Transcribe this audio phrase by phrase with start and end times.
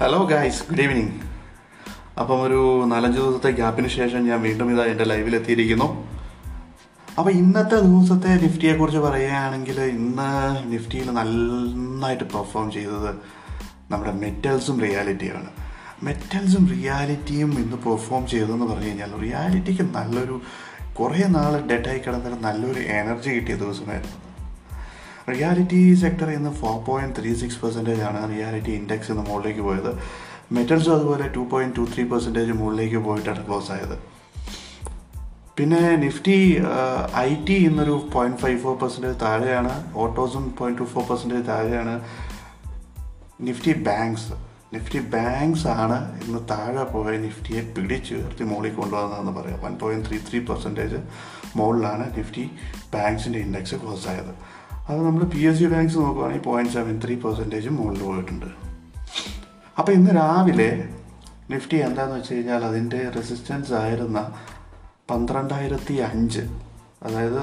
[0.00, 1.12] Hello guys good evening
[2.20, 6.06] അപ്പം ഒരു നാലഞ്ച് ദിവസത്തെ ഗ്യാപ്പിന് ശേഷം ഞാൻ വീണ്ടും ഇതാ എന്റെ ലൈവിലെത്തിയിരിക്കുന്നു
[7.18, 10.28] അപ്പോൾ ഇന്നത്തെ ദിവസത്തെ നിഫ്റ്റിയെ കുറിച്ച് പറയുകയാണെങ്കിൽ ഇന്ന്
[10.72, 13.10] നിഫ്റ്റിയിൽ നന്നായിട്ട് പെർഫോം ചെയ്തത്
[13.90, 15.50] നമ്മുടെ മെറ്റൽസും റിയാലിറ്റിയാണ്
[16.02, 20.40] മെറ്റൽസും റിയാലിറ്റിയും ഇന്ന് പെർഫോം ചെയ്തതെന്ന് പറഞ്ഞു കഴിഞ്ഞാൽ റിയാലിറ്റിക്ക് നല്ലൊരു
[21.00, 24.27] കുറേ നാൾ ഡെഡായി കിടന്നിട്ട് നല്ലൊരു എനർജി കിട്ടിയ ദിവസമായിരുന്നു.
[25.28, 29.98] റിയാലിറ്റി സെക്ടർ ഇന്ന് four point three six percentage ആണ് റിയാലിറ്റി ഇൻഡെക്സ് ഇന്ന് മുകളിലേക്ക് പോയത്.
[30.52, 33.98] മെറ്റൽസും അതുപോലെ two point two three percentage മുകളിലേക്ക് പോയിട്ടാണ് ക്ലോസ് ആയത്.
[35.58, 36.62] പിന്നെ നിഫ്റ്റി
[37.16, 39.92] ഐ ടി ഇന്നൊരു പോയിന്റ് ഫൈവ് ഫോർ പെർസെന്റേജ് താഴെയാണ്.
[39.94, 42.00] ഓട്ടോസും പോയിന്റ് ടു ഫോർ പെർസെന്റേജ് താഴെയാണ്.
[43.40, 44.32] നിഫ്റ്റി ബാങ്ക്സ്
[44.74, 49.60] നിഫ്റ്റി ബാങ്ക്സ് ആണ് ഇന്ന് താഴെ പോയ നിഫ്റ്റിയെ പിടിച്ചുയർത്തി മുകളിൽ കൊണ്ടുവന്നതെന്ന് പറയാം.
[49.62, 50.96] One point three three percentage
[51.56, 52.50] മുകളിലാണ് നിഫ്റ്റി
[52.94, 54.58] ബാങ്ക്സിന്റെ ഇൻഡെക്സ് ക്ലോസ് ആയത്.
[54.88, 58.46] അത് നമ്മൾ പി എസ് സി ബാങ്ക്സ് നോക്കുവാണെങ്കിൽ പോയിന്റ് സെവൻ ത്രീ പെർസെന്റേജ് മുകളിൽ പോയിട്ടുണ്ട്.
[59.78, 60.68] അപ്പോൾ ഇന്ന് രാവിലെ
[61.50, 64.20] നിഫ്റ്റി എന്താണെന്ന് വെച്ച് കഴിഞ്ഞാൽ അതിന്റെ റെസിസ്റ്റൻസ് ആയിരുന്ന
[65.10, 66.42] പന്ത്രണ്ടായിരത്തി അഞ്ച്
[67.02, 67.42] അതായത്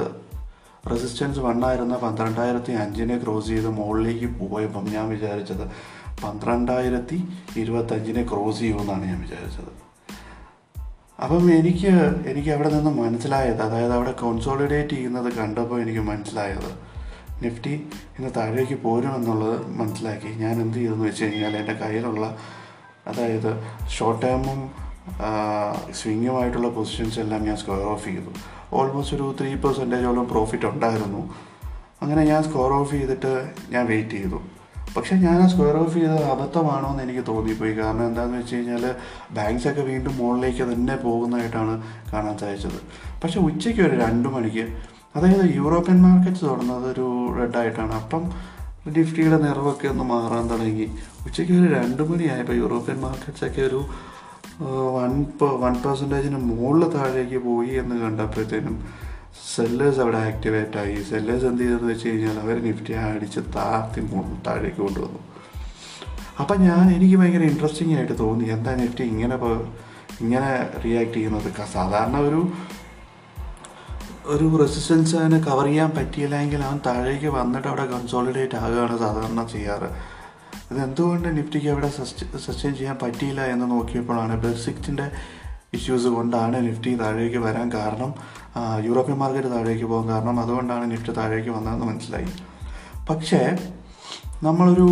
[0.92, 5.66] റെസിസ്റ്റൻസ് വണ്ണായിരുന്ന പന്ത്രണ്ടായിരത്തി അഞ്ചിനെ ക്രോസ് ചെയ്ത് മുകളിലേക്ക് പോയപ്പം ഞാൻ വിചാരിച്ചത്
[6.24, 7.18] പന്ത്രണ്ടായിരത്തി
[7.58, 9.72] ഇരുപത്തഞ്ചിനെ ക്രോസ് ചെയ്യുമെന്നാണ് ഞാൻ വിചാരിച്ചത്.
[11.24, 11.94] അപ്പം എനിക്ക്
[12.32, 16.95] എനിക്ക് അവിടെ നിന്ന് മനസ്സിലായത് അതായത് അവിടെ കോൺസോളിഡേറ്റ് ചെയ്യുന്നത് കണ്ടപ്പോൾ എനിക്ക് മനസ്സിലായത്
[17.44, 17.74] നിഫ്റ്റി
[18.18, 20.28] ഇന്ന് താഴേക്ക് പോരുമെന്നുള്ളത് മനസ്സിലാക്കി.
[20.28, 22.38] ഞാൻ എന്ത് ചെയ്തെന്ന് വെച്ച് കഴിഞ്ഞാൽ എന്റെ കയ്യിലുള്ള
[23.08, 23.52] അതായത്
[23.90, 24.60] ഷോർട്ട് ടേമും
[25.94, 28.32] സ്വിങ്ങുമായിട്ടുള്ള പൊസിഷൻസ് എല്ലാം ഞാൻ സ്ക്വയർ ഓഫ് ചെയ്തു.
[28.74, 31.34] ഓൾമോസ്റ്റ് ഒരു ത്രീ പെർസെന്റേജോളം പ്രോഫിറ്റ് ഉണ്ടായിരുന്നു.
[32.02, 34.40] അങ്ങനെ ഞാൻ സ്ക്വയർ ഓഫ് ചെയ്തിട്ട് ഞാൻ വെയിറ്റ് ചെയ്തു.
[34.98, 37.74] പക്ഷേ ഞാൻ ആ സ്ക്വയർ ഓഫ് ചെയ്തത് അബദ്ധമാണോ എന്ന് എനിക്ക് തോന്നിപ്പോയി.
[37.74, 38.96] കാരണം എന്താണെന്ന് വെച്ച് കഴിഞ്ഞാൽ
[39.32, 41.84] ബാങ്ക്സൊക്കെ വീണ്ടും മുകളിലേക്ക് തന്നെ പോകുന്നതായിട്ടാണ്
[42.14, 42.80] കാണാൻ സാധിച്ചത്.
[43.24, 48.24] പക്ഷേ ഉച്ചയ്ക്ക് ഒരു രണ്ട് മണിക്ക് അതായത് യൂറോപ്യൻ മാർക്കറ്റ് തുറന്നത് ഒരു റെഡായിട്ടാണ് അപ്പം
[48.88, 50.88] നിഫ്റ്റിയുടെ നിറവൊക്കെ ഒന്ന് മാറാൻ തുടങ്ങി.
[51.26, 53.80] ഉച്ചയ്ക്ക് ഒരു രണ്ട് മണിയായപ്പോൾ യൂറോപ്യൻ മാർക്കറ്റ്സൊക്കെ ഒരു
[54.98, 55.14] വൺ
[55.62, 58.76] വൺ പെർസെന്റേജിന് മുകളിൽ താഴേക്ക് പോയി എന്ന് കണ്ടപ്പോഴത്തേനും
[59.56, 61.04] സെല്ലേഴ്സ് അവിടെ ആക്ടിവേറ്റ് ആയി.
[61.10, 64.02] സെല്ലേഴ്സ് എന്ത് ചെയ്തെന്ന് വെച്ച് കഴിഞ്ഞാൽ അവർ നിഫ്റ്റി അടിച്ച് താഴ്ത്തി
[64.48, 65.20] താഴേക്ക് കൊണ്ടുവന്നു.
[66.40, 68.46] അപ്പം ഞാൻ എനിക്ക് ഭയങ്കര ഇൻട്രസ്റ്റിംഗ് ആയിട്ട് തോന്നി.
[68.50, 69.36] എന്താ നിഫ്റ്റി ഇങ്ങനെ
[70.22, 70.50] ഇങ്ങനെ
[70.86, 71.50] റിയാക്ട് ചെയ്യുന്നത്?
[71.74, 72.42] സാധാരണ ഒരു
[74.26, 79.90] ഒരു റെസിസ്റ്റൻസ് അതിനെ കവർ ചെയ്യാൻ പറ്റിയില്ലെങ്കിൽ അവൻ താഴേക്ക് വന്നിട്ട് അവിടെ കൺസോളിഡേറ്റ് ആകുകയാണ് സാധാരണ ചെയ്യാറ്.
[80.72, 81.90] ഇത് എന്തുകൊണ്ട് നിഫ്റ്റിക്ക് അവിടെ
[82.46, 85.12] സസ്റ്റെയിൻ ചെയ്യാൻ പറ്റിയില്ല എന്ന് നോക്കിയപ്പോഴാണ് ബ്രെക്സിറ്റിന്റെ
[85.74, 88.14] ഇഷ്യൂസ് കൊണ്ടാണ് നിഫ്റ്റി താഴേക്ക് വരാൻ കാരണം
[88.82, 90.40] യൂറോപ്യൻ മാർക്കറ്റ് താഴേക്ക് പോകാൻ കാരണം.
[90.40, 92.28] അതുകൊണ്ടാണ് നിഫ്റ്റി താഴേക്ക് വന്നതെന്ന് മനസ്സിലായി.
[93.10, 93.58] പക്ഷേ
[94.44, 94.90] നമ്മളൊരു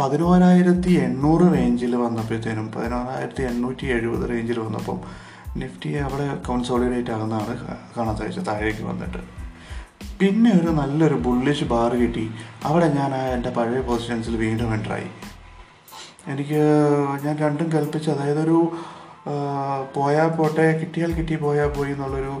[0.00, 5.23] പതിനോരായിരത്തി എണ്ണൂറ് റേഞ്ചിൽ വന്നപ്പോഴത്തേനും പതിനോരായിരത്തി എണ്ണൂറ്റി എഴുപത് റേഞ്ചിൽ വന്നപ്പം
[5.56, 7.54] നിഫ്റ്റി അവിടെ കൺസോളിഡേറ്റ് ആകുന്നതാണ്
[7.96, 9.20] കാണാൻ സാധിച്ചത് താഴേക്ക് വന്നിട്ട്.
[10.20, 12.24] പിന്നെ ഒരു നല്ലൊരു ബുള്ളിഷ് ബാർ കിട്ടി.
[12.64, 15.08] അവിടെ ഞാൻ എന്റെ പഴയ പൊസിഷൻസിൽ വീണ്ടും എന്ററായി
[16.28, 16.60] എനിക്ക്
[17.24, 18.58] ഞാൻ രണ്ടും കൽപ്പിച്ച് അതായത് ഒരു
[19.94, 22.34] പോയാൽ പോട്ടെ കിട്ടിയാൽ കിട്ടി പോയാൽ പോയി എന്നുള്ളൊരു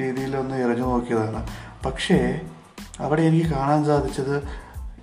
[0.00, 1.40] രീതിയിൽ ഒന്ന് എറിഞ്ഞു നോക്കിയതാണ്.
[1.86, 2.18] പക്ഷേ
[3.00, 4.36] അവിടെ എനിക്ക് കാണാൻ സാധിച്ചത്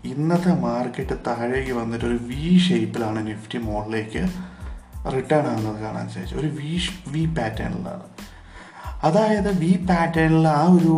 [0.06, 4.24] ഇന്നത്തെ മാർക്കറ്റ് താഴേക്ക് വന്നിട്ട് ഒരു വി ഷേപ്പിലാണ് നിഫ്റ്റി മുകളിലേക്ക്
[5.12, 6.36] റിട്ടേൺ ആകുന്നത് കാണാൻ സാധിച്ചു.
[6.36, 8.04] ഒരു വി വി പാറ്റേണിലാണ്.
[9.04, 10.94] അതായത് വി പാറ്റേണിൽ ആ ഒരു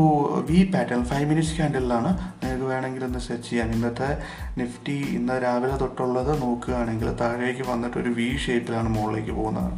[0.50, 3.72] വി പാറ്റേൺ ഫൈവ് മിനിറ്റ്സ് ക്യാൻഡലിലാണ് നിങ്ങൾക്ക് വേണമെങ്കിൽ ഒന്ന് സെർച്ച് ചെയ്യാം.
[3.72, 4.22] ഇന്നത്തെ
[4.58, 9.74] നിഫ്റ്റി ഇന്ന് രാവിലെ തൊട്ടുള്ളത് നോക്കുകയാണെങ്കിൽ താഴേക്ക് വന്നിട്ട് ഒരു വി ഷേപ്പിലാണ് മുകളിലേക്ക് പോകുന്നത്.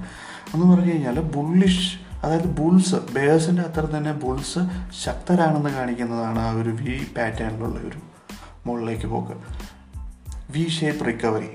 [0.54, 4.60] എന്ന് പറഞ്ഞു കഴിഞ്ഞാൽ ബുള്ളിഷ് അതായത് ബുൾസ് ബേഴ്സിന്റെ അത്ര തന്നെ ബുൾസ്
[5.06, 8.00] ശക്തരാണെന്ന് കാണിക്കുന്നതാണ് ആ ഒരു വി പാറ്റേണിലുള്ള ഒരു
[8.66, 9.32] മുകളിലേക്ക് പോക്ക്.
[10.52, 11.50] V shape recovery.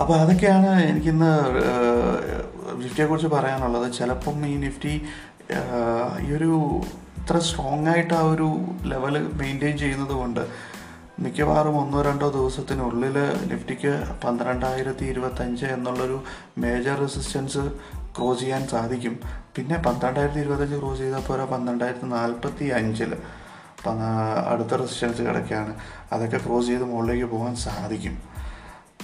[0.00, 1.30] അപ്പോൾ അതൊക്കെയാണ് എനിക്കിന്ന്
[2.80, 3.86] നിഫ്റ്റിയെക്കുറിച്ച് പറയാനുള്ളത്.
[3.98, 4.94] ചിലപ്പം ഈ നിഫ്റ്റി
[6.24, 6.50] ഈ ഒരു
[7.20, 8.48] ഇത്ര സ്ട്രോങ് ആയിട്ട് ആ ഒരു
[8.92, 10.42] ലെവൽ മെയിന്റെയിൻ ചെയ്യുന്നത് കൊണ്ട്
[11.24, 13.16] മിക്കവാറും ഒന്നോ രണ്ടോ ദിവസത്തിനുള്ളിൽ
[13.50, 13.92] നിഫ്റ്റിക്ക്
[14.24, 16.18] പന്ത്രണ്ടായിരത്തി ഇരുപത്തഞ്ച് എന്നുള്ളൊരു
[16.58, 17.62] മേജർ റെസിസ്റ്റൻസ്
[18.16, 19.14] ക്രോസ് ചെയ്യാൻ സാധിക്കും.
[19.56, 23.12] പിന്നെ പന്ത്രണ്ടായിരത്തി ഇരുപത്തഞ്ച് ക്രോസ് ചെയ്തപ്പോൾ ഒരു പന്ത്രണ്ടായിരത്തി നാൽപ്പത്തി അഞ്ചിൽ
[24.52, 25.72] അടുത്ത റെസിസ്റ്റൻസ് കിടക്കുകയാണ്
[26.12, 28.16] അതൊക്കെ ക്രോസ് ചെയ്ത് മുകളിലേക്ക് പോകാൻ സാധിക്കും.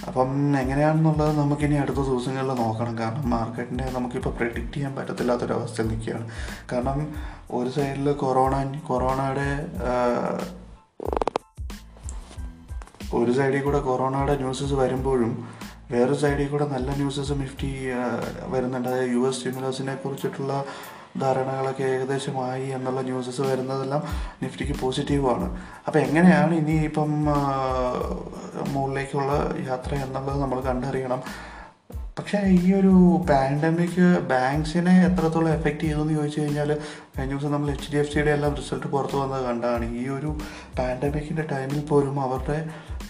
[0.06, 2.99] അപ്പം എങ്ങനെയാണെന്നുള്ളത് നമുക്കിനി അടുത്ത ദിവസങ്ങളിൽ നോക്കണം.
[2.99, 6.31] കാരണം മാർക്കറ്റിനെ നമുക്കിപ്പോൾ പ്രെഡിക്റ്റ് ചെയ്യാൻ പറ്റത്തില്ലാത്തൊരവസ്ഥയിൽ നിൽക്കുകയാണ്.
[6.72, 7.14] കാരണം
[7.50, 9.49] ഒരു സൈഡിൽ കൊറോണ കൊറോണയുടെ
[13.14, 15.49] ഒരു സൈഡിൽ കൂടെ കൊറോണയുടെ ന്യൂസസ് വരുമ്പോഴും
[15.90, 17.87] വേറൊരു സൈഡിൽ കൂടെ നല്ല ന്യൂസസ് നിഫ്റ്റി
[18.46, 18.88] വരുന്നുണ്ട്.
[18.88, 20.64] അതായത് യു എസ് സ്റ്റിമുലസിനെ കുറിച്ചിട്ടുള്ള
[21.20, 24.03] ധാരണകളൊക്കെ ഏകദേശമായി എന്നുള്ള ന്യൂസസ് വരുന്നതെല്ലാം
[24.43, 25.47] നിഫ്റ്റിക്ക് പോസിറ്റീവാണ്.
[25.87, 27.11] അപ്പോൾ എങ്ങനെയാണ് ഇനി ഇപ്പം
[28.73, 29.32] മുകളിലേക്കുള്ള
[29.67, 31.23] യാത്ര എന്നുള്ളത് നമ്മൾ കണ്ടറിയണം.
[32.19, 32.94] പക്ഷേ ഈ ഒരു
[33.29, 36.70] പാൻഡമിക് ബാങ്ക്സിനെ എത്രത്തോളം എഫക്റ്റ് ചെയ്തു എന്ന് ചോദിച്ചു കഴിഞ്ഞാൽ
[37.14, 39.87] കഴിഞ്ഞ ദിവസം നമ്മൾ എച്ച് ഡി എഫ് സിയുടെ എല്ലാം റിസൾട്ട് പുറത്തു വന്നത് കണ്ടാണ്.
[40.00, 40.31] ഈ ഒരു
[40.79, 42.59] പാൻഡമിക്കിന്റെ ടൈമിൽ പോലും അവരുടെ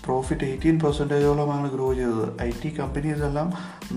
[0.05, 2.29] പ്രോഫിറ്റ് എയ്റ്റീൻ പെർസെന്റേജോളമാണ് ഗ്രോ ചെയ്തത്.
[2.47, 3.51] ഐ ടി കമ്പനീസ് എല്ലാം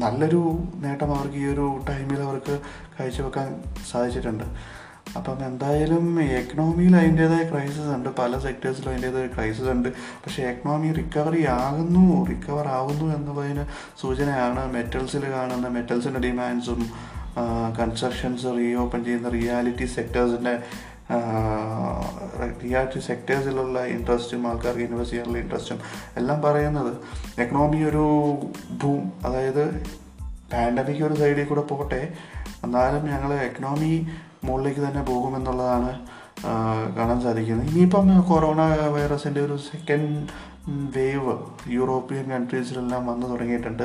[0.04, 0.42] നല്ലൊരു
[0.86, 2.56] നേട്ടം അവർക്ക് ഈ ഒരു ടൈമിൽ അവർക്ക്
[2.98, 3.50] കാഴ്ചവെക്കാൻ
[3.92, 4.48] സാധിച്ചിട്ടുണ്ട്.
[5.18, 8.10] അപ്പം എന്തായാലും എക്കണോമിയിൽ അതിന്റേതായ ക്രൈസിസ് ഉണ്ട്.
[8.20, 9.90] പല സെക്ടേഴ്സിലും അതിന്റേതായ ക്രൈസിസ് ഉണ്ട്.
[10.26, 13.66] പക്ഷേ എക്കണോമി റിക്കവറി ആകുന്നു റിക്കവർ ആകുന്നു എന്നുള്ളതിന്
[14.02, 16.82] സൂചനയാണ് മെറ്റൽസിൽ കാണുന്ന മെറ്റൽസിന്റെ ഡിമാൻഡ്സും
[17.80, 20.54] കൺസ്ട്രക്ഷൻസ് റീ ഓപ്പൺ ചെയ്യുന്ന റിയാലിറ്റി സെക്ടേഴ്സിന്റെ
[22.64, 25.80] റിയാലിറ്റി സെക്ടേഴ്സിലുള്ള ഇൻട്രസ്റ്റും ആൾക്കാർക്ക് ഇൻവെസ്റ്റ് ചെയ്യാനുള്ള ഇൻട്രസ്റ്റും
[26.18, 26.94] എല്ലാം പറയുന്നത്
[27.42, 28.06] എക്കണോമി ഒരു
[28.84, 29.64] ബൂം അതായത്
[30.54, 32.14] പാൻഡമിക് ഒരു സൈഡിൽ കൂടെ പോട്ടെ.
[32.64, 34.08] എന്നാലും ഞങ്ങൾ എക്കണോമി
[34.48, 35.92] മുകളിലേക്ക് തന്നെ പോകുമെന്നുള്ളതാണ്
[36.98, 37.68] കാണാൻ സാധിക്കുന്നത്.
[37.72, 38.62] ഇനിയിപ്പം കൊറോണ
[38.96, 40.22] വൈറസിന്റെ ഒരു സെക്കൻഡ്
[40.98, 41.34] വേവ്
[41.78, 43.84] യൂറോപ്യൻ കൺട്രീസിലെല്ലാം വന്നു തുടങ്ങിയിട്ടുണ്ട്.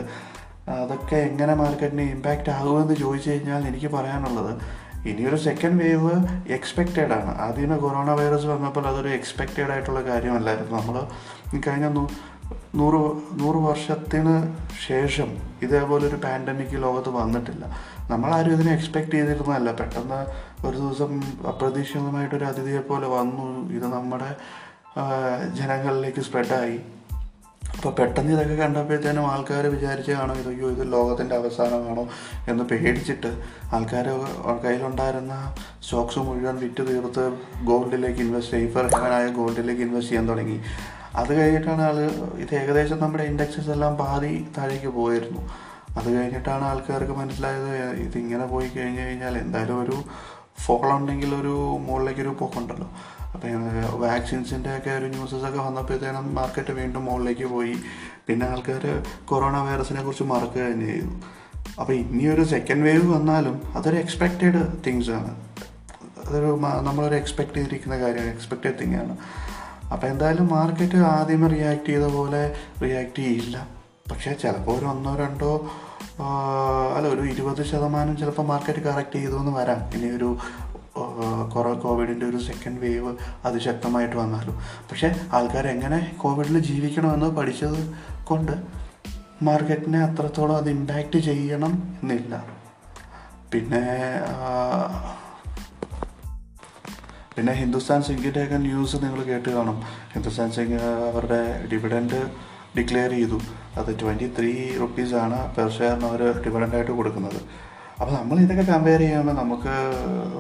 [0.82, 4.52] അതൊക്കെ എങ്ങനെ മാർക്കറ്റിനെ ഇമ്പാക്റ്റ് ആകുമെന്ന് ചോദിച്ചു കഴിഞ്ഞാൽ എനിക്ക് പറയാനുള്ളത്
[5.10, 6.14] ഇനിയൊരു സെക്കൻഡ് വേവ്
[6.56, 7.32] എക്സ്പെക്റ്റഡ് ആണ്.
[7.44, 10.74] ആദ്യമേ കൊറോണ വൈറസ് വന്നപ്പോൾ അതൊരു എക്സ്പെക്റ്റഡ് ആയിട്ടുള്ള കാര്യമല്ലായിരുന്നു.
[10.78, 10.96] നമ്മൾ
[11.66, 11.86] കഴിഞ്ഞ
[12.80, 13.00] നൂറ്
[13.40, 14.34] നൂറ് വർഷത്തിന്
[14.88, 15.30] ശേഷം
[15.62, 17.64] ഇതേപോലൊരു പാൻഡമിക് ലോകത്ത് വന്നിട്ടില്ല.
[18.12, 19.72] നമ്മളാരും ഇതിനെ എക്സ്പെക്റ്റ് ചെയ്തിരുന്നതല്ല.
[19.80, 20.20] പെട്ടെന്ന്
[20.66, 21.12] ഒരു ദിവസം
[21.50, 23.46] അപ്രതീക്ഷിതമായിട്ടൊരു അതിഥിയെ പോലെ വന്നു.
[23.76, 24.30] ഇത് നമ്മുടെ
[25.58, 26.78] ജനങ്ങളിലേക്ക് സ്പ്രെഡായി
[27.74, 32.04] അപ്പോൾ പെട്ടെന്ന് ഇതൊക്കെ കണ്ടപ്പോഴത്തേനും ആൾക്കാർ വിചാരിച്ച് കാണും ഇത് അയ്യോ ഇത് ലോകത്തിന്റെ അവസാനമാണോ?
[32.50, 33.30] എന്ന് പേടിച്ചിട്ട്
[33.76, 34.06] ആൾക്കാർ
[34.64, 35.34] കയ്യിലുണ്ടായിരുന്ന
[35.84, 37.24] സ്റ്റോക്സ് മുഴുവൻ വിറ്റ് തീർത്ത്
[37.70, 40.58] ഗോൾഡിലേക്ക് ഇൻവെസ്റ്റ് സേഫർ ഹെവനായ ഗോൾഡിലേക്ക് ഇൻവെസ്റ്റ് ചെയ്യാൻ തുടങ്ങി.
[41.20, 41.98] അത് കഴിഞ്ഞിട്ടാണ് ആൾ
[42.44, 45.42] ഇത് ഏകദേശം നമ്മുടെ ഇൻഡെക്സസ് എല്ലാം പാതി താഴേക്ക് പോയിരുന്നു.
[45.96, 50.02] അത് കഴിഞ്ഞിട്ടാണ് ആൾക്കാർക്ക് മനസ്സിലായത് ഇതിങ്ങനെ പോയി കഴിഞ്ഞ് കഴിഞ്ഞാൽ എന്തായാലും ഒരു
[50.58, 52.88] ഫോൾ ഉണ്ടെങ്കിൽ ഒരു മുകളിലേക്കൊരു പോക്കുണ്ടല്ലോ.
[53.34, 53.48] അപ്പോൾ
[54.06, 57.75] വാക്സിൻസിന്റെ ഒക്കെ ഒരു ന്യൂസസ് ഒക്കെ വന്നപ്പോഴത്തേനും മാർക്കറ്റ് വീണ്ടും മുകളിലേക്ക് പോയി.
[58.28, 61.12] പിന്നെ ആൾക്കാർ കൊറോണ വൈറസിനെ കുറിച്ച് മറക്കുക തന്നെ ചെയ്തു.
[61.81, 65.36] അപ്പോൾ ഇനിയൊരു സെക്കൻഡ് വേവ് വന്നാലും അതൊരു എക്സ്പെക്റ്റഡ് തിങ്സ് ആണ്.
[66.26, 69.16] അതൊരു നമ്മളൊരു എക്സ്പെക്ട് ചെയ്തിരിക്കുന്ന കാര്യമാണ് എക്സ്പെക്റ്റഡ് തിങ് ആണ്.
[69.93, 73.80] അപ്പോൾ എന്തായാലും മാർക്കറ്റ് ആദ്യമേ റിയാക്ട് ചെയ്ത പോലെ റിയാക്ട് ചെയ്യില്ല.
[74.10, 75.52] പക്ഷേ ചിലപ്പോൾ ഒരു ഒന്നോ രണ്ടോ
[76.96, 79.80] അല്ല ഒരു ഇരുപത് ശതമാനം ചിലപ്പോൾ മാർക്കറ്റ് കറക്റ്റ് ചെയ്തു എന്ന് വരാം.
[79.96, 80.30] ഇനി ഒരു
[81.54, 84.56] കുറേ കോവിഡിന്റെ ഒരു സെക്കൻഡ് വേവ് അതിശക്തമായിട്ട് വന്നാലും.
[84.90, 87.80] പക്ഷേ ആൾക്കാർ എങ്ങനെ കോവിഡിൽ ജീവിക്കണമെന്ന് പഠിച്ചത്
[88.24, 88.52] കൊണ്ട്
[89.42, 91.72] മാർക്കറ്റിനെ അത്രത്തോളം അത് ഇമ്പാക്റ്റ് ചെയ്യണം
[92.02, 92.44] എന്നില്ല.
[93.52, 93.82] പിന്നെ
[97.36, 99.82] പിന്നെ ഹിന്ദുസ്ഥാൻ സിംഗിന്റെ ഒക്കെ ന്യൂസ് നിങ്ങൾ കേട്ട് കാണും.
[100.14, 100.80] ഹിന്ദുസ്ഥാൻ സിംഗ്
[101.10, 102.20] അവരുടെ ഡിവിഡൻഡ്
[102.78, 103.40] ഡിക്ലെയർ ചെയ്തു.
[103.78, 104.52] അത് ട്വന്റി ത്രീ
[104.82, 107.40] റുപ്പീസാണ് പെർ ഷെയറിന് അവർ ഡിവിഡന്റായിട്ട് കൊടുക്കുന്നത്.
[108.00, 109.72] അപ്പോൾ നമ്മൾ ഇതൊക്കെ കമ്പയർ ചെയ്യുമ്പോൾ നമുക്ക്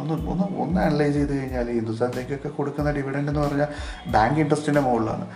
[0.00, 3.70] ഒന്ന് ഒന്ന് ഒന്ന് അനലൈസ് ചെയ്ത് കഴിഞ്ഞാൽ ഹിന്ദുസ്ഥാൻ ബാങ്കൊക്കെ കൊടുക്കുന്ന ഡിവിഡന്റ് എന്ന് പറഞ്ഞാൽ
[4.14, 5.26] ബാങ്ക് ഇൻട്രസ്റ്റിന്റെ മുകളിലാണ്.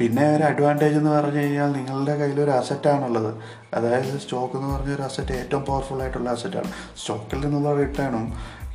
[0.00, 3.30] പിന്നെ ഒരു അഡ്വാന്റേജ് എന്ന് പറഞ്ഞു കഴിഞ്ഞാൽ നിങ്ങളുടെ കയ്യിൽ ഒരു അസറ്റാണുള്ളത്
[3.76, 6.70] അതായത് സ്റ്റോക്ക് എന്ന് പറഞ്ഞൊരു അസറ്റ് ഏറ്റവും പവർഫുൾ ആയിട്ടുള്ള അസറ്റാണ്
[7.00, 8.26] സ്റ്റോക്കിൽ നിന്നുള്ള റിട്ടേണും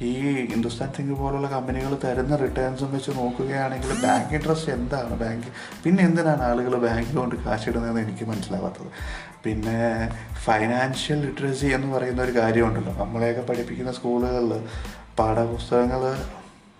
[0.09, 0.11] ഈ
[0.51, 5.15] ഹിന്ദുസ്ഥാൻ തിങ്ക് പോലുള്ള കമ്പനികൾ തരുന്ന റിട്ടേൺസും വെച്ച് നോക്കുകയാണെങ്കിൽ ബാങ്ക് ഇൻട്രസ്റ്റ് എന്താണ്?
[5.23, 5.47] ബാങ്ക്
[5.83, 8.89] പിന്നെ എന്തിനാണ് ആളുകൾ ബാങ്കിൽ കൊണ്ട് കാശിടുന്നതെന്ന് എനിക്ക് മനസ്സിലാവാത്തത്?
[9.45, 9.79] പിന്നെ
[10.45, 12.94] ഫൈനാൻഷ്യൽ ലിറ്ററസി എന്ന് പറയുന്ന ഒരു കാര്യമുണ്ടല്ലോ.
[13.05, 14.53] നമ്മളെയൊക്കെ പഠിപ്പിക്കുന്ന സ്കൂളുകളിൽ
[15.19, 16.03] പാഠപുസ്തകങ്ങൾ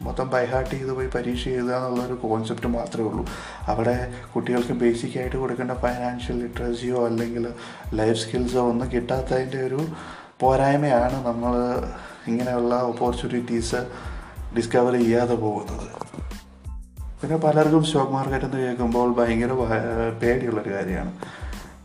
[0.02, 3.24] മൊത്തം ബൈഹാർട്ട് ചെയ്ത് പോയി പരീക്ഷ എഴുതുക എന്നുള്ളൊരു കോൺസെപ്റ്റ് മാത്രമേ ഉള്ളൂ.
[3.68, 7.46] അവിടെ കുട്ടികൾക്ക് ബേസിക് ആയിട്ട് കൊടുക്കേണ്ട ഫൈനാൻഷ്യൽ ലിറ്ററസിയോ അല്ലെങ്കിൽ
[7.94, 9.80] ലൈഫ് സ്കിൽസോ ഒന്നും കിട്ടാത്തതിന്റെ ഒരു
[10.44, 11.56] പോരായ്മയാണ് നമ്മൾ
[12.28, 13.76] ഇങ്ങനെയുള്ള ഓപ്പർച്യൂണിറ്റീസ്
[14.58, 15.88] ഡിസ്കവർ ചെയ്യാതെ പോകുന്നത്.
[17.22, 21.12] പിന്നെ പലർക്കും സ്റ്റോക്ക് മാർക്കറ്റ് എന്ന് കേൾക്കുമ്പോൾ ഭയങ്കര ഭയ- പേടിയുള്ളൊരു കാര്യമാണ്.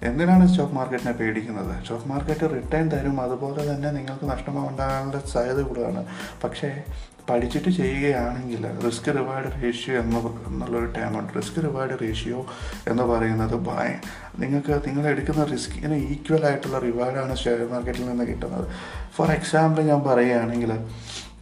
[0.02, 1.82] എന്തിനാണ് സ്റ്റോക്ക് മാർക്കറ്റിനെ പേടിക്കുന്നത്?
[1.82, 6.06] സ്റ്റോക്ക് മാർക്കറ്റ് റിട്ടേൺ തരും അതുപോലെ തന്നെ നിങ്ങൾക്ക് നഷ്ടമുണ്ടാകാനുള്ള സാധ്യത കൂടുതലാണ്.
[6.44, 6.82] പക്ഷേ
[7.30, 12.46] പഠിച്ചിട്ട് ചെയ്യുകയാണെങ്കിൽ റിസ്ക് റിവാർഡ് റേഷ്യോ എന്ന് എന്നുള്ളൊരു ടേമുണ്ട് റിസ്ക് റിവാർഡ് റേഷ്യോ
[12.88, 13.94] എന്ന് പറയുന്നത് ഭയ
[14.38, 18.68] നിങ്ങൾക്ക് നിങ്ങൾ എടുക്കുന്ന റിസ്കിന് ഈക്വൽ ആയിട്ടുള്ള റിവാർഡാണ് ഷെയർ മാർക്കറ്റിൽ നിന്ന് കിട്ടുന്നത്.
[19.16, 20.72] ഫോർ എക്സാമ്പിൾ ഞാൻ പറയുകയാണെങ്കിൽ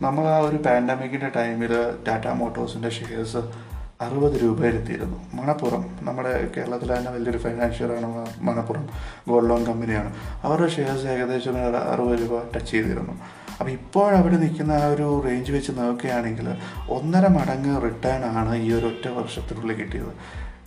[0.02, 1.70] നമ്മൾ ആ ഒരു പാൻഡമിക്കിന്റെ ടൈമിൽ
[2.08, 8.08] ടാറ്റ മോട്ടോഴ്സിന്റെ ഷെയർസ് അറുപത് രൂപയിലെത്തിയിരുന്നു മണപ്പുറം നമ്മുടെ കേരളത്തിലെ തന്നെ വലിയൊരു ഫൈനാൻഷ്യറാണ്
[8.40, 8.84] മണപ്പുറം.
[9.28, 10.10] ഗോൾഡ് ലോൺ കമ്പനിയാണ്
[10.42, 13.14] അവരുടെ ഷെയർസ് ഏകദേശം ഒരു അറുപത് രൂപ ടച്ച് ചെയ്തിരുന്നു.
[13.58, 16.48] അപ്പോൾ ഇപ്പോഴവിടെ നിൽക്കുന്ന ആ ഒരു റേഞ്ച് വെച്ച് നോക്കുകയാണെങ്കിൽ
[16.88, 20.12] ഒന്നര മടങ്ങ് റിട്ടേൺ ആണ് ഈ ഒരു ഒറ്റ വർഷത്തിനുള്ളിൽ കിട്ടിയത്.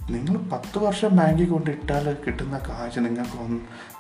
[0.10, 3.42] നിങ്ങൾ പത്ത് വർഷം ബാങ്കിൽ കൊണ്ടിട്ടാൽ കിട്ടുന്ന കാശ് നിങ്ങൾക്ക്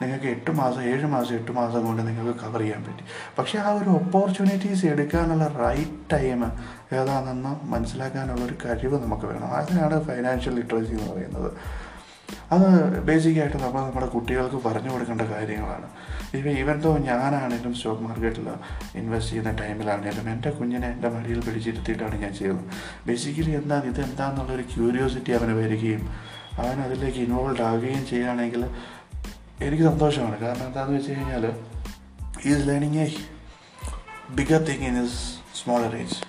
[0.01, 3.03] നിങ്ങൾക്ക് എട്ട് മാസം ഏഴ് മാസം എട്ട് മാസം കൊണ്ട് നിങ്ങൾക്ക് കവർ ചെയ്യാൻ പറ്റി.
[3.37, 6.43] പക്ഷേ ആ ഒരു ഓപ്പർച്യൂണിറ്റീസ് എടുക്കാനുള്ള റൈറ്റ് ടൈം
[6.93, 9.47] ഏതാണെന്ന് മനസ്സിലാക്കാനുള്ള ഒരു കഴിവ് നമുക്ക് വേണം.
[9.47, 11.51] അതിനാണ് ഫൈനാൻഷ്യൽ ലിറ്ററസി എന്ന് പറയുന്നത്.
[12.53, 12.67] അത്
[13.07, 15.87] ബേസിക്കായിട്ട് നമ്മൾ നമ്മുടെ കുട്ടികൾക്ക് പറഞ്ഞു കൊടുക്കേണ്ട കാര്യങ്ങളാണ്.
[16.37, 18.47] ഇപ്പം ഈവൻ തോ ഞാനാണെങ്കിലും സ്റ്റോക്ക് മാർക്കറ്റിൽ
[18.99, 22.65] ഇൻവെസ്റ്റ് ചെയ്യുന്ന ടൈമിലാണെങ്കിലും എന്റെ കുഞ്ഞിനെ എന്റെ മടിയിൽ പിടിച്ചിരുത്തിയിട്ടാണ് ഞാൻ ചെയ്യുന്നത്
[23.07, 26.03] ബേസിക്കലി എന്താണ് ഇത് എന്താണെന്നുള്ളൊരു ക്യൂരിയോസിറ്റി അവന് വരികയും
[26.59, 28.63] അവൻ അതിലേക്ക് ഇൻവോൾവ് ആവുകയും ചെയ്യുകയാണെങ്കിൽ
[29.65, 30.35] എനിക്ക് സന്തോഷമാണ്.
[30.41, 31.45] കാരണം എന്താണെന്ന് വെച്ച് കഴിഞ്ഞാൽ
[32.49, 33.07] is learning a
[34.35, 35.19] bigger thing in is
[35.59, 36.19] smaller age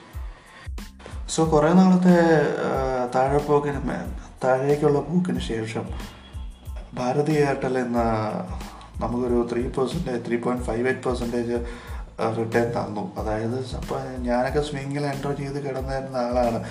[1.29, 2.17] so കുറേ നാളത്തെ
[3.15, 3.81] താഴെപ്പോക്കിന്
[4.45, 5.87] താഴേക്കുള്ള പോക്കിന് ശേഷം
[6.95, 7.99] ഭാരതി എയർടെൽ എന്ന
[9.01, 11.59] നമുക്കൊരു three percentage three point five eight percentage
[12.39, 13.17] return തന്നു.
[13.17, 16.65] അതായത് അപ്പോൾ ഞാനൊക്കെ സ്വിങ്ങിൽ എന്റർ ചെയ്ത് കിടന്നിരുന്ന ആളാണ്.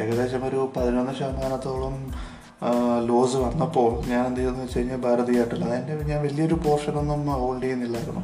[0.00, 1.94] ഏകദേശം ഒരു പതിനൊന്ന് ശതമാനത്തോളം
[3.06, 8.22] ലോസ് വന്നപ്പോൾ ഞാൻ എന്ത് ചെയ്തെന്ന് വെച്ച് കഴിഞ്ഞാൽ ഭാരതി എയർടെൽ അതിന്റെ ഞാൻ വലിയൊരു പോർഷനൊന്നും ഹോൾഡ് ചെയ്യുന്നില്ലായിരുന്നു.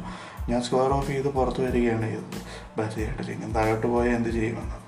[0.49, 2.39] ഞാൻ സ്ക്വയർ ഓഫ് ചെയ്ത് പുറത്ത് വരികയാണ് ചെയ്തത്.
[2.77, 4.84] ഭാരതി എയർടെൽ ഇങ്ങനെ താഴോട്ട് പോയാൽ എന്ത് ചെയ്യുമെന്ന്.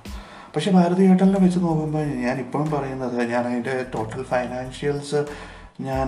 [0.57, 5.19] പക്ഷേ ഭാരതി ഏട്ടനെ വെച്ച് നോക്കുമ്പോൾ ഞാൻ ഇപ്പോഴും പറയുന്നത് ഞാൻ അതിന്റെ ടോട്ടൽ ഫൈനാൻഷ്യൽസ്
[5.87, 6.07] ഞാൻ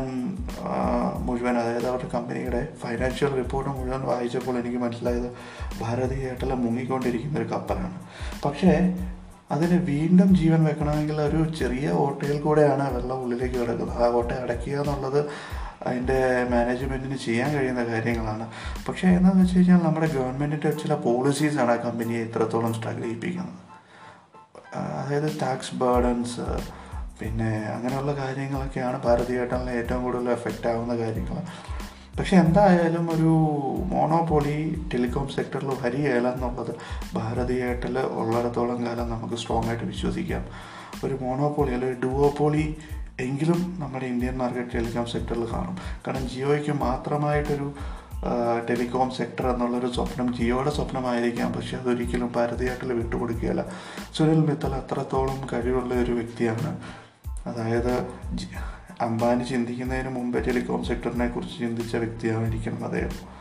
[1.25, 5.29] മുഴുവൻ അതായത് അവരുടെ കമ്പനിയുടെ ഫൈനാൻഷ്യൽ റിപ്പോർട്ട് മുഴുവൻ വായിച്ചപ്പോൾ എനിക്ക് മനസ്സിലായത്
[5.81, 7.99] ഭാരതി ഏട്ടല മുങ്ങിക്കൊണ്ടിരിക്കുന്ന ഒരു കപ്പലാണ്.
[8.45, 8.73] പക്ഷേ
[9.57, 13.95] അതിന് വീണ്ടും ജീവൻ വെക്കണമെങ്കിൽ ഒരു ചെറിയ ഓട്ടയിൽ കൂടെയാണ് വെള്ളം ഉള്ളിലേക്ക് കിടക്കുന്നത്.
[14.01, 15.21] ആ ഓട്ട അടയ്ക്കുക എന്നുള്ളത്
[15.87, 16.19] അതിന്റെ
[16.55, 18.47] മാനേജ്മെന്റിന് ചെയ്യാൻ കഴിയുന്ന കാര്യങ്ങളാണ്.
[18.89, 23.55] പക്ഷേ എന്താണെന്ന് വെച്ച് കഴിഞ്ഞാൽ നമ്മുടെ ഗവൺമെന്റിന്റെ ചില പോളിസീസാണ് ആ കമ്പനിയെ ഇത്രത്തോളം സ്ട്രഗിൾ ചെയ്യിപ്പിക്കുന്നത്.
[24.75, 26.41] അതായത് ടാക്സ് ബേർഡൻസ്
[27.21, 31.37] പിന്നെ അങ്ങനെയുള്ള കാര്യങ്ങളൊക്കെയാണ് ഭാരതി എയർടെലിനെ ഏറ്റവും കൂടുതൽ എഫക്റ്റ് ആവുന്ന കാര്യങ്ങൾ.
[32.19, 33.31] പക്ഷെ എന്തായാലും ഒരു
[33.85, 36.75] മോണോപോളി ടെലികോം സെക്ടറിൽ വരികയില്ല എന്നുള്ളത്
[37.13, 40.45] ഭാരതി എയർടെൽ ഉള്ളിടത്തോളം കാലം നമുക്ക് സ്ട്രോങ് ആയിട്ട് വിശ്വസിക്കാം.
[41.05, 42.77] ഒരു മോണോപോളി അല്ലെങ്കിൽ ഡുവോപോളി
[43.19, 45.77] എങ്കിലും നമ്മുടെ ഇന്ത്യൻ മാർക്കറ്റ് ടെലികോം സെക്ടറിൽ കാണും.
[46.07, 47.73] കാരണം ജിയോയ്ക്ക് മാത്രമായിട്ടൊരു
[48.69, 51.53] ടെലികോം സെക്ടർ എന്നുള്ളൊരു സ്വപ്നം ജിയോയുടെ സ്വപ്നമായിരിക്കാം.
[51.53, 53.65] പക്ഷെ അതൊരിക്കലും ഭാരതി വിട്ടുകൊടുക്കുകയല്ല.
[54.17, 56.77] സുനിൽ മിത്തൽ അത്രത്തോളം കഴിവുള്ള ഒരു വ്യക്തിയാണ്.
[57.45, 57.93] അതായത്
[59.01, 63.39] അംബാനി ചിന്തിക്കുന്നതിന് മുമ്പ് ടെലികോം സെക്ടറിനെ കുറിച്ച് ചിന്തിച്ച വ്യക്തിയായിരിക്കണം അദ്ദേഹം.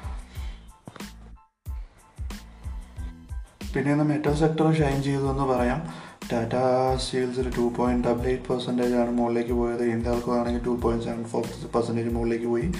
[3.74, 6.08] പിന്നെ ഇന്ന് മെറ്റൽ സെക്ടർ ഷൈൻ ചെയ്തു എന്ന് പറയാം.
[6.32, 6.52] Tata
[7.00, 9.84] സ്റ്റീൽസിൽ two point double eight percentage ആണ് മുകളിലേക്ക് പോയത്.
[9.84, 11.44] ഇന്ത്യകൾക്കാണെങ്കിൽ two point seven four
[11.74, 12.72] percentage മുകളിലേക്ക് പോയി.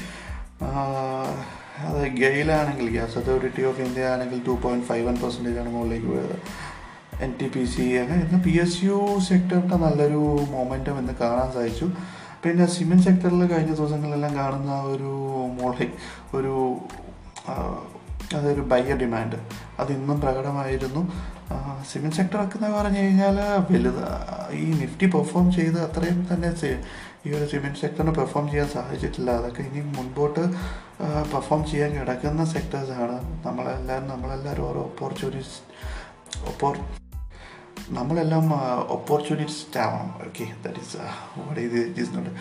[1.87, 3.17] അത് ഗെയിലാണെങ്കിൽ ഗ്യാസ്.
[3.21, 6.37] അതോറിറ്റി ഓഫ് ഇന്ത്യ ആണെങ്കിൽ two point five one percentage ആണ് മുകളിലേക്ക് പോയത്.
[7.25, 10.23] എൻ ടി പി സി അങ്ങനെ പി എസ് യു സെക്ടറിന്റെ നല്ലൊരു
[10.55, 11.87] മൊമെന്റം ഇന്ന് കാണാൻ സാധിച്ചു.
[12.43, 15.13] പിന്നെ സിമെന്റ് സെക്ടറിൽ കഴിഞ്ഞ ദിവസങ്ങളിലെല്ലാം കാണുന്ന ഒരു
[15.61, 15.89] മോളി
[16.39, 16.55] ഒരു
[18.37, 19.39] അതൊരു ബയ്യ ഡിമാൻഡ്
[19.81, 21.03] അത് ഇന്നും പ്രകടമായിരുന്നു.
[21.91, 23.37] സിമെന്റ് സെക്ടറൊക്കെ എന്ന് പറഞ്ഞു കഴിഞ്ഞാൽ
[23.71, 24.05] വലുത്
[24.63, 26.51] ഈ നിഫ്റ്റി പെർഫോം ചെയ്ത് അത്രയും തന്നെ
[27.29, 29.31] ഈ ഒരു സിമെന്റ് സെക്ടറിന് പെർഫോം ചെയ്യാൻ സാധിച്ചിട്ടില്ല.
[29.31, 30.43] അതൊക്കെ ഇനി മുൻപോട്ട്
[31.33, 33.17] പെർഫോം ചെയ്യാൻ കിടക്കുന്ന സെക്ടേഴ്സാണ്
[33.47, 35.59] നമ്മളെല്ലാവരും നമ്മളെല്ലാവരും ഓരോ ഓപ്പർച്യൂണിറ്റീസ്
[36.49, 36.75] ഓപ്പർ
[37.91, 38.47] നമ്മളെല്ലാം
[38.93, 40.09] ഓപ്പർച്യൂണിറ്റിസ്റ്റ് ആവണം.
[40.27, 40.97] ഓക്കെ ദാറ്റ് ഈസ്
[41.39, 42.33] വാട്ട് ഇത് ഇറ്റ് ഈസ് നോട്ട്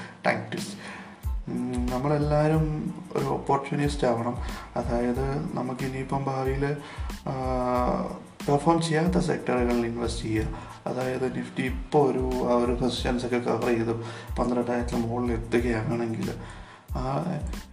[1.91, 2.63] നമ്മളെല്ലാവരും
[3.15, 4.36] ഒരു ഓപ്പർച്യൂണിസ്റ്റ് ആവണം.
[4.75, 5.27] അതായത്
[5.58, 6.63] നമുക്ക് ഇനിയിപ്പം ഭാവിയിൽ
[8.48, 10.48] പെർഫോം ചെയ്യാത്ത സെക്ടറുകളിൽ ഇൻവെസ്റ്റ് ചെയ്യുക.
[10.88, 12.74] അതായത് നിഫ്റ്റി ഇപ്പോൾ ഒരു ആ ഒരു
[13.27, 13.94] ഒക്കെ കവർ ചെയ്ത്
[14.39, 16.29] പന്ത്രണ്ടായിരത്തിന് മുകളിൽ എത്തുകയാണെങ്കിൽ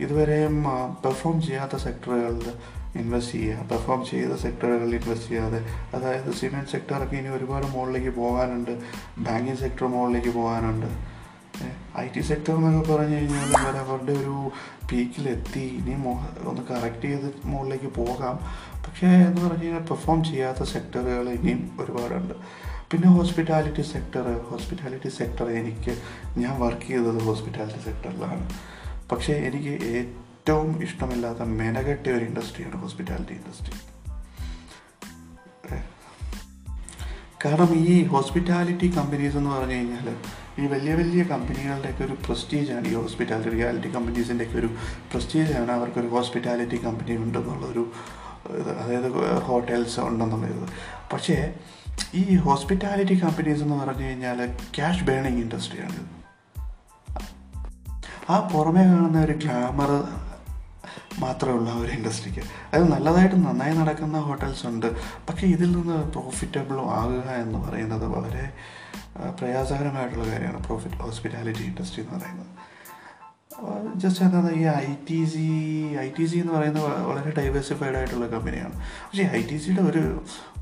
[0.04, 0.56] ഇതുവരെയും
[1.04, 2.48] പെർഫോം ചെയ്യാത്ത സെക്ടറുകളിൽ
[3.00, 5.60] ഇൻവെസ്റ്റ് ചെയ്യുക പെർഫോം ചെയ്ത സെക്ടറുകളിൽ ഇൻവെസ്റ്റ് ചെയ്യാതെ
[5.96, 8.72] അതായത് സിമെന്റ് സെക്ടറൊക്കെ ഇനി ഒരുപാട് മുകളിലേക്ക് പോകാനുണ്ട്
[9.26, 10.88] ബാങ്കിങ് സെക്ടർ മുകളിലേക്ക് പോകാനുണ്ട്.
[12.02, 14.36] ഐ ടി സെക്ടർ എന്നൊക്കെ പറഞ്ഞു കഴിഞ്ഞാൽ അവർ അവരുടെ ഒരു
[14.90, 15.94] പീക്കിലെത്തി ഇനി
[16.50, 18.36] ഒന്ന് കറക്റ്റ് ചെയ്ത് മുകളിലേക്ക് പോകാം.
[18.86, 22.34] പക്ഷേ എന്ന് പറഞ്ഞു കഴിഞ്ഞാൽ പെർഫോം ചെയ്യാത്ത സെക്ടറുകൾ ഇനിയും ഒരുപാടുണ്ട്.
[22.90, 25.96] പിന്നെ ഹോസ്പിറ്റാലിറ്റി സെക്ടർ ഹോസ്പിറ്റാലിറ്റി സെക്ടർ എനിക്ക്
[26.38, 28.50] ഞാൻ വർക്ക് ചെയ്തത് ഹോസ്പിറ്റാലിറ്റി സെക്ടറിലാണ്
[29.10, 33.78] പക്ഷേ എനിക്ക് ഏറ്റവും ഇഷ്ടമില്ലാത്ത മെനകെട്ടിയ ഒരു ഇൻഡസ്ട്രിയാണ് ഹോസ്പിറ്റാലിറ്റി ഇൻഡസ്ട്രി
[37.44, 40.16] കാരണം ഈ ഹോസ്പിറ്റാലിറ്റി കമ്പനീസ് എന്ന് പറഞ്ഞു കഴിഞ്ഞാൽ
[40.58, 44.66] ഈ വലിയ വലിയ കമ്പനികളുടെയൊക്കെ ഒരു പ്രസ്റ്റീജാണ് ഈ ഹോസ്പിറ്റാലിറ്റി റിയാലിറ്റി കമ്പനീസിന്റെയൊക്കെ ഒരു
[45.12, 47.90] പ്രസ്റ്റീജാണ് അവർക്കൊരു ഹോസ്പിറ്റാലിറ്റി കമ്പനി ഉണ്ടെന്നുള്ളൊരു
[48.80, 50.68] അതായത് ഹോട്ടൽസ് ഉണ്ടെന്നുള്ളത്
[51.12, 51.54] പക്ഷേ
[52.14, 56.00] ഈ ഹോസ്പിറ്റാലിറ്റി കമ്പനീസ് എന്ന് പറഞ്ഞു കഴിഞ്ഞാൽ ക്യാഷ് ബേണിങ് ഇൻഡസ്ട്രിയാണ്
[58.30, 59.90] ആ പുറമേ കാണുന്ന ഒരു ഗ്ലാമർ
[61.18, 62.42] മാത്രമുള്ള ഒരു ഇൻഡസ്ട്രിക്ക്
[62.74, 64.86] അത് നല്ലതായിട്ട് നന്നായി നടക്കുന്ന ഹോട്ടൽസ് ഉണ്ട്.
[65.28, 68.44] പക്ഷേ ഇതിൽ നിന്ന് പ്രോഫിറ്റബിളും ആകുക എന്ന് പറയുന്നത് വളരെ
[69.40, 72.46] പ്രയാസകരമായിട്ടുള്ള കാര്യമാണ് പ്രോഫിറ്റ് ഹോസ്പിറ്റാലിറ്റി ഇൻഡസ്ട്രി എന്ന് പറയുന്നത്.
[73.96, 75.44] ജസ്റ്റ് എന്താണ് ഈ I T C
[76.00, 80.02] I T C എന്ന് പറയുന്നത് വളരെ ഡൈവേഴ്സിഫൈഡ് ആയിട്ടുള്ള കമ്പനിയാണ് പക്ഷേ ഐ ടി സിയുടെ ഒരു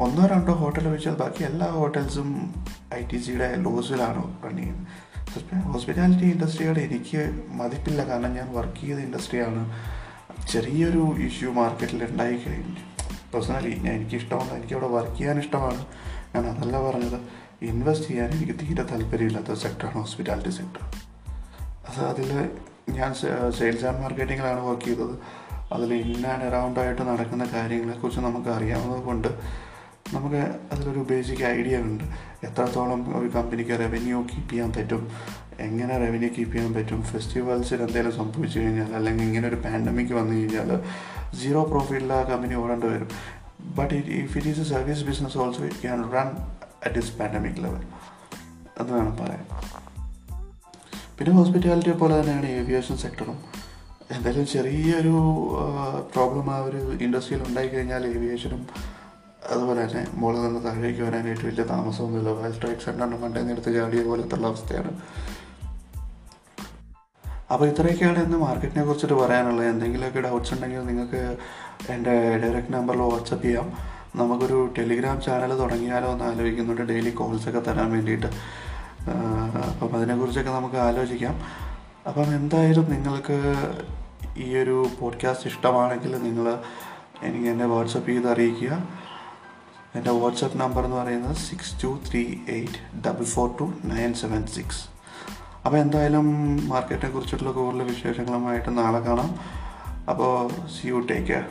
[0.01, 2.55] ഒന്നോ രണ്ടോ ഹോട്ടൽ വെച്ചാൽ ബാക്കി എല്ലാ ഹോട്ടൽസും
[2.95, 8.05] ഐ ടി സിയുടെ ലോസിലാണ് റൺ ചെയ്യുന്നത് ഹോസ്പിറ്റാലിറ്റി ഇൻഡസ്ട്രിയോട് എനിക്ക് മതിപ്പില്ല.
[8.05, 9.63] കാരണം ഞാൻ വർക്ക് ചെയ്ത ഇൻഡസ്ട്രിയാണ്
[10.49, 12.77] ചെറിയൊരു ഇഷ്യൂ മാർക്കറ്റിൽ ഉണ്ടായി കഴിഞ്ഞു.
[13.35, 15.85] പേഴ്സണലി ഞാൻ എനിക്ക് ഇഷ്ടമാണ് എനിക്ക് അവിടെ വർക്ക് ചെയ്യാൻ ഇഷ്ടമാണ്
[16.35, 17.19] ഞാൻ അതല്ല പറഞ്ഞത്.
[17.63, 20.85] ഇൻവെസ്റ്റ് ചെയ്യാൻ എനിക്ക് തീരെ താല്പര്യമില്ലാത്ത സെക്ടറാണ് ഹോസ്പിറ്റാലിറ്റി സെക്ടർ
[21.89, 22.31] അത് അതിൽ
[22.89, 23.15] ഞാൻ
[23.53, 25.19] സെയിൽസ് ആൻഡ് മാർക്കറ്റിങ്ങിലാണ് വർക്ക് ചെയ്തത്.
[25.73, 29.29] അതിൽ ഇൻ ആൻഡ് അറൗണ്ട് ആയിട്ട് നടക്കുന്ന കാര്യങ്ങളെക്കുറിച്ച് നമുക്ക് അറിയാവുന്നത് കൊണ്ട്
[30.15, 32.05] നമുക്ക് അതിലൊരു ബേസിക് ഐഡിയ ഉണ്ട്.
[32.47, 35.13] എത്രത്തോളം ഒരു കമ്പനിക്ക് റവന്യൂ കീപ്പ് ചെയ്യാൻ പറ്റും?
[35.61, 37.03] എങ്ങനെ റവന്യൂ കീപ്പ് ചെയ്യാൻ പറ്റും?
[37.03, 40.81] ഫെസ്റ്റിവൽസിൽ എന്തെങ്കിലും സംഭവിച്ചു കഴിഞ്ഞാൽ അല്ലെങ്കിൽ ഇങ്ങനെ ഒരു പാൻഡമിക് വന്നു കഴിഞ്ഞാൽ
[41.37, 43.09] സീറോ പ്രോഫിറ്റിൽ ആ കമ്പനി ഓടേണ്ടി വരും.
[43.77, 46.29] But it if it is a service business also it can run
[46.85, 47.85] at this pandemic level
[48.81, 49.52] അത് വേണം പറയാൻ.
[51.23, 53.37] പിന്നെ ഹോസ്പിറ്റാലിറ്റി പോലെ തന്നെയാണ് ഏവിയേഷൻ സെക്ടറും
[54.15, 55.13] എന്തായാലും ചെറിയൊരു
[56.15, 58.63] പ്രോബ്ലം ആ ഒരു ഇൻഡസ്ട്രിയിൽ ഉണ്ടായിക്കഴിഞ്ഞാൽ ഏവിയേഷനും
[59.51, 62.49] അതുപോലെ തന്നെ മുകളിൽ നിന്ന് താഴേക്ക് വരാനായിട്ട് വലിയ താമസമൊന്നുമില്ല.
[62.85, 64.93] സെന്ററിന്റെ മണ്ടയിൽ നിന്ന് എടുത്ത് ചാടിയ പോലത്തുള്ള അവസ്ഥയാണ്.
[67.53, 69.69] അപ്പോൾ ഇത്രയൊക്കെയാണ് ഇന്ന് മാർക്കറ്റിനെ കുറിച്ചിട്ട് പറയാനുള്ളത്.
[69.69, 71.37] എന്തെങ്കിലുമൊക്കെ ഡൗട്ട്സ് ഉണ്ടെങ്കിൽ നിങ്ങൾക്ക്
[71.95, 73.71] എന്റെ ഡയറക്റ്റ് നമ്പറിൽ വാട്സപ്പ് ചെയ്യാം.
[74.17, 76.83] നമുക്കൊരു ടെലിഗ്രാം ചാനൽ തുടങ്ങിയാലോ എന്ന് ആലോചിക്കുന്നുണ്ട്.
[76.93, 78.31] ഡെയിലി കോൾസൊക്കെ തരാൻ വേണ്ടിയിട്ട്.
[79.09, 81.41] അപ്പം അതിനെക്കുറിച്ചൊക്കെ നമുക്ക് ആലോചിക്കാം.
[82.09, 83.55] അപ്പം എന്തായാലും നിങ്ങൾക്ക്
[84.37, 86.59] ഈ ഒരു പോഡ്കാസ്റ്റ് ഇഷ്ടമാണെങ്കിൽ നിങ്ങൾ
[87.23, 88.89] എനിക്ക് എന്നെ വാട്സപ്പ് ചെയ്ത് അറിയിക്കുക.
[89.95, 94.85] എന്റെ വാട്സപ്പ് നമ്പർ എന്ന് പറയുന്നത് six two three eight double four two nine seven six
[95.65, 99.35] അപ്പോൾ എന്തായാലും മാർക്കറ്റിനെ കുറിച്ചിട്ടുള്ള കൂടുതൽ വിശേഷങ്ങളുമായിട്ട് നാളെ കാണാം.
[100.11, 101.45] അപ്പോൾ സി യു ടേക്ക് കെയർ